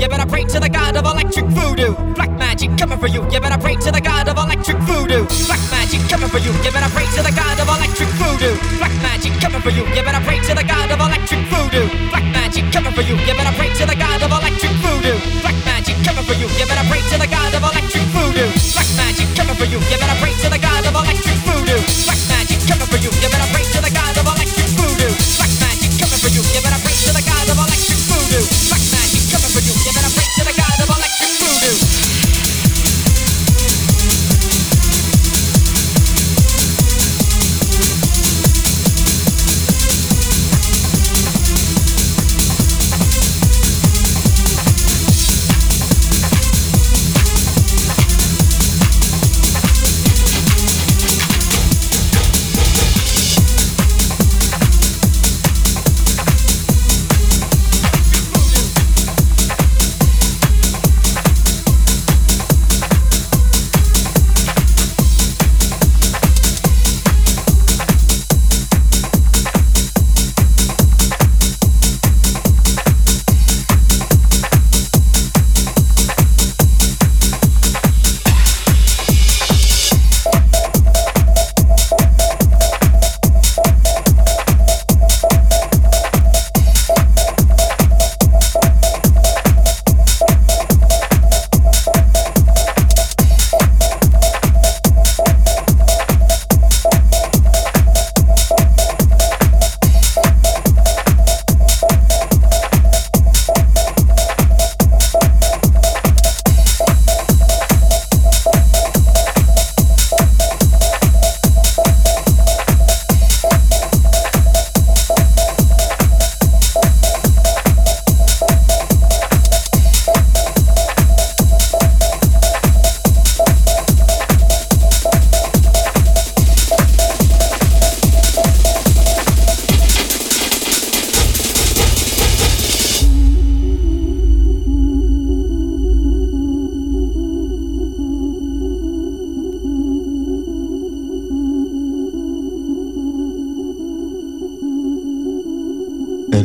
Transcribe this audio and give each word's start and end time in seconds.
you. 0.00 0.08
Better 0.08 0.26
pray 0.26 0.44
to 0.44 0.60
the 0.60 0.68
god 0.68 0.96
of 0.96 1.04
electric 1.04 1.46
voodoo. 1.46 1.94
Black 2.14 2.30
magic 2.38 2.70
coming 2.78 2.98
for 2.98 3.06
you. 3.06 3.22
You 3.30 3.40
better 3.40 3.58
pray 3.58 3.76
to 3.76 3.90
the 3.90 4.00
god 4.00 4.28
of 4.28 4.36
electric 4.36 4.78
voodoo. 4.88 5.26
Black 5.46 5.62
magic 5.70 6.00
coming 6.08 6.28
for 6.28 6.38
you. 6.38 6.52
You 6.64 6.70
better 6.72 6.90
pray 6.92 7.06
to 7.16 7.22
the 7.22 7.32
god 7.32 7.58
of 7.60 7.68
electric 7.68 8.08
voodoo. 8.20 8.54
Black 8.78 8.94
magic 9.02 9.32
coming 9.40 9.60
for 9.60 9.70
you. 9.70 9.84
You 9.94 10.02
better 10.02 10.22
pray 10.24 10.38
to 10.40 10.54
the 10.54 10.64
god 10.64 10.90
of 10.90 11.00
electric 11.00 11.42
voodoo. 11.50 11.86
Black 12.10 12.26
magic 12.32 12.64
coming 12.72 12.92
for 12.92 13.02
you. 13.02 13.16
You 13.26 13.34
better 13.36 13.54
pray 13.56 13.70
to 13.72 13.84
the 13.86 13.96
god 13.96 14.20
of 14.22 14.30
electric 14.30 14.72
voodoo. 14.82 15.16
Black 15.42 15.58
magic 15.64 15.96
coming 16.04 16.24
for 16.24 16.34
you. 16.34 16.48
You 16.58 16.66
better 16.66 16.86
pray 16.88 17.02
to 17.12 17.16
the 17.18 17.28
god 17.28 17.52
of 17.54 17.62
electric 17.62 18.04
voodoo. 18.14 18.48
Black 18.74 18.90
magic 18.96 19.28
coming 19.36 19.56
for 19.56 19.66
you. 19.66 19.78
You 19.80 19.96
better 19.98 20.18
pray 20.20 20.34
to 20.42 20.48
the 20.50 20.58
god 20.58 20.82
of 20.86 20.94
electric 20.94 21.25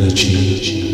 Infinity. 0.01 0.90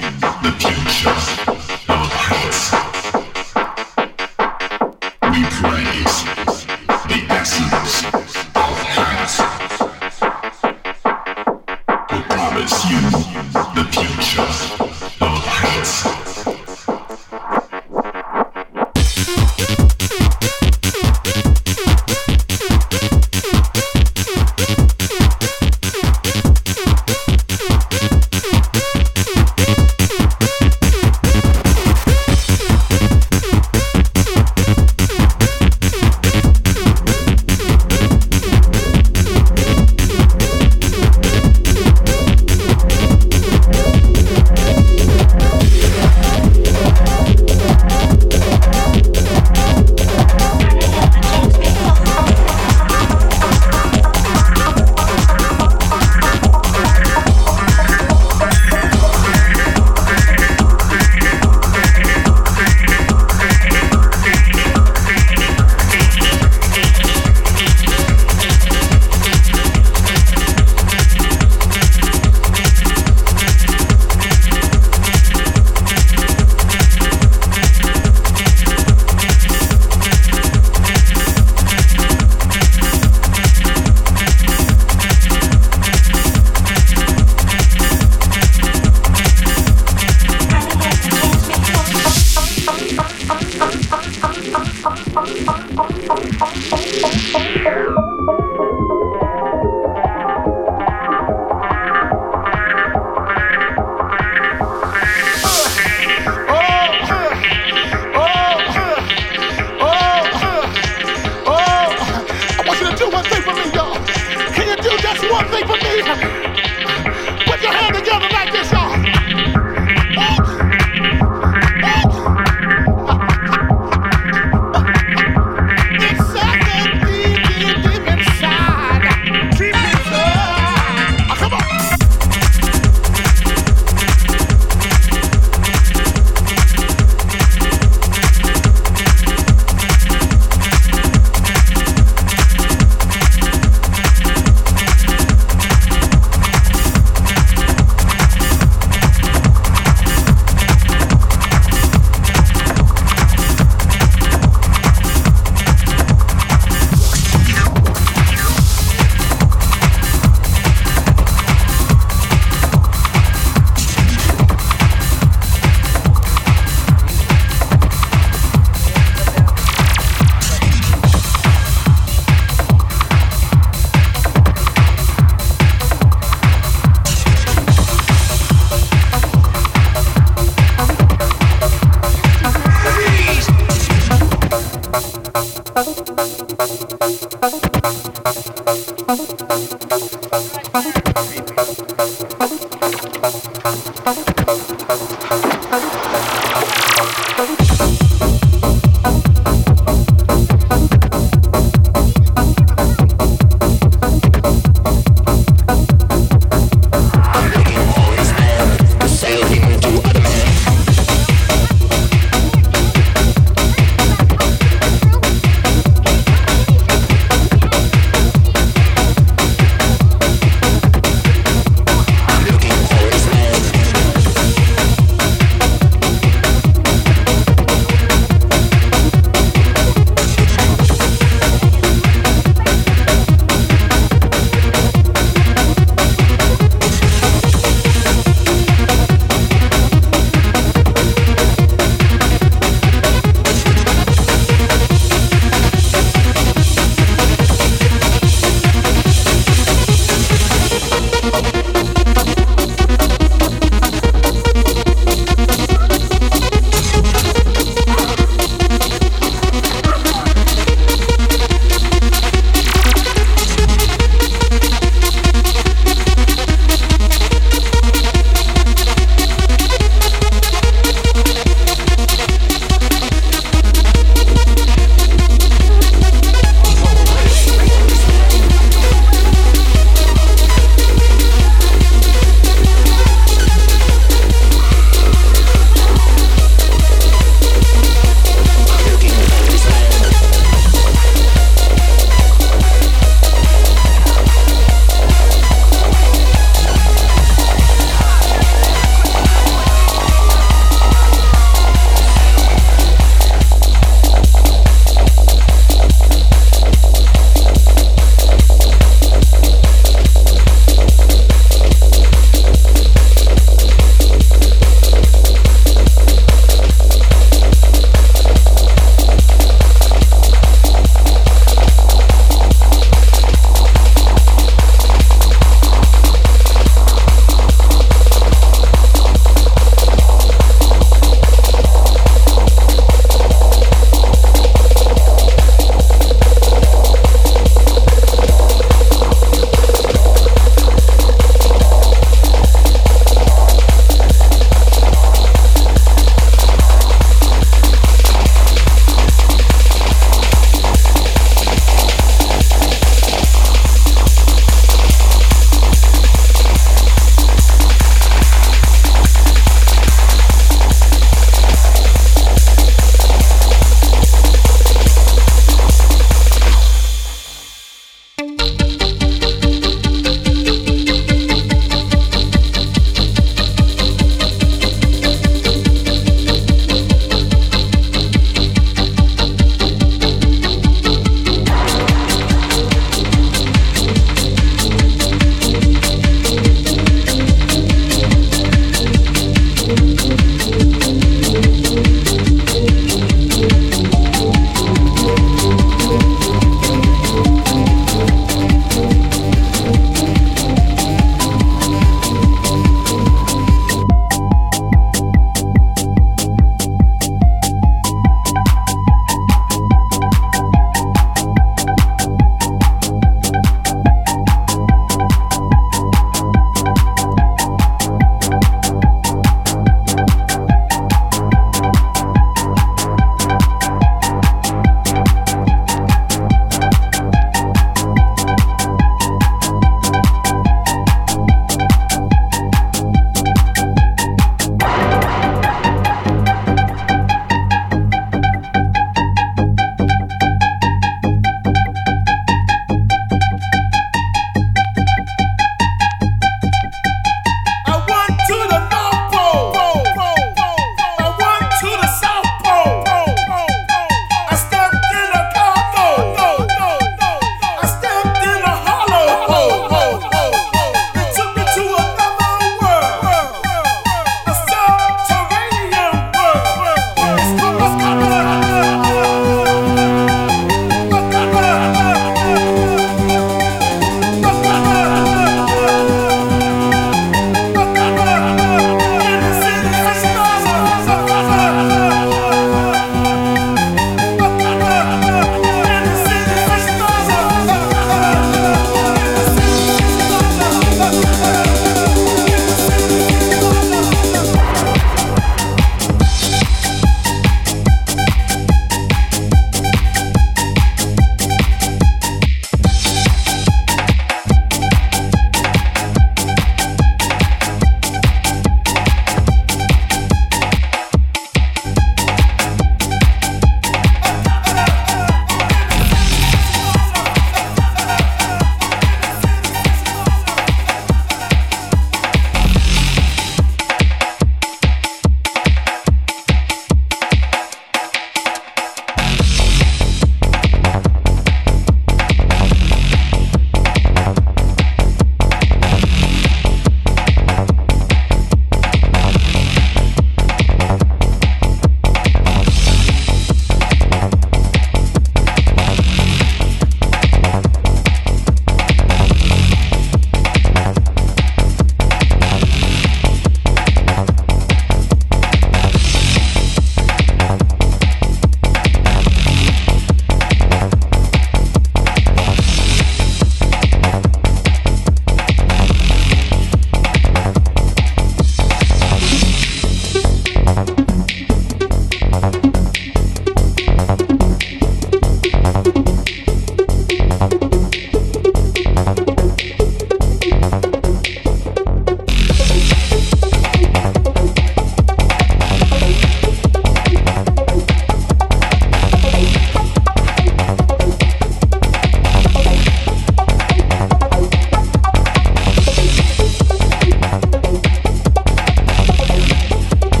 the 0.00 0.52
future. 0.58 1.61